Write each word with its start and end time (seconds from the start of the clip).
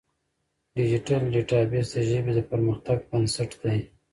ډیجیټل 0.75 1.21
ډیټابیس 1.33 1.87
د 1.95 1.97
ژبې 2.09 2.31
د 2.35 2.39
پرمختګ 2.51 2.97
بنسټ 3.09 3.51
دی. 3.63 3.79